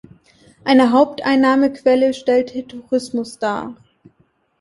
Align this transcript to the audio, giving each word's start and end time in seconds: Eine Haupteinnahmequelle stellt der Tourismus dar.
Eine 0.63 0.91
Haupteinnahmequelle 0.93 2.15
stellt 2.15 2.55
der 2.55 2.67
Tourismus 2.67 3.37
dar. 3.37 3.75